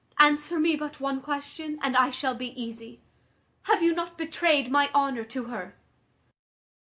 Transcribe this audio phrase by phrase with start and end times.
[0.17, 3.01] Answer me but one question, and I shall be easy.
[3.65, 5.75] Have you not betrayed my honour to her?"